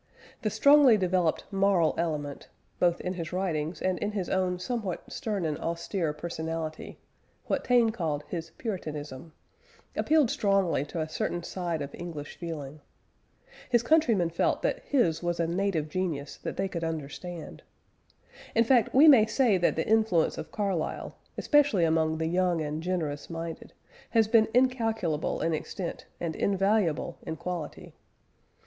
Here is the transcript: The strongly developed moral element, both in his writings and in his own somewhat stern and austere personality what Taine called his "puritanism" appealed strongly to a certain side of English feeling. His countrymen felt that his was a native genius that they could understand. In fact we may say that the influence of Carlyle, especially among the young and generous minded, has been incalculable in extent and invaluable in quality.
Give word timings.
The 0.41 0.49
strongly 0.49 0.97
developed 0.97 1.45
moral 1.53 1.93
element, 1.95 2.47
both 2.79 2.99
in 3.01 3.13
his 3.13 3.31
writings 3.31 3.83
and 3.83 3.99
in 3.99 4.13
his 4.13 4.29
own 4.31 4.57
somewhat 4.57 5.03
stern 5.11 5.45
and 5.45 5.59
austere 5.59 6.11
personality 6.11 6.97
what 7.45 7.63
Taine 7.63 7.91
called 7.91 8.23
his 8.27 8.49
"puritanism" 8.57 9.31
appealed 9.95 10.31
strongly 10.31 10.85
to 10.85 10.99
a 11.01 11.07
certain 11.07 11.43
side 11.43 11.83
of 11.83 11.93
English 11.93 12.35
feeling. 12.35 12.81
His 13.69 13.83
countrymen 13.83 14.31
felt 14.31 14.63
that 14.63 14.79
his 14.79 15.21
was 15.21 15.39
a 15.39 15.45
native 15.45 15.87
genius 15.87 16.35
that 16.37 16.57
they 16.57 16.67
could 16.67 16.83
understand. 16.83 17.61
In 18.55 18.63
fact 18.63 18.95
we 18.95 19.07
may 19.07 19.27
say 19.27 19.59
that 19.59 19.75
the 19.75 19.87
influence 19.87 20.39
of 20.39 20.51
Carlyle, 20.51 21.15
especially 21.37 21.85
among 21.85 22.17
the 22.17 22.25
young 22.25 22.59
and 22.59 22.81
generous 22.81 23.29
minded, 23.29 23.71
has 24.09 24.27
been 24.27 24.47
incalculable 24.51 25.41
in 25.41 25.53
extent 25.53 26.07
and 26.19 26.35
invaluable 26.35 27.19
in 27.21 27.35
quality. 27.35 27.93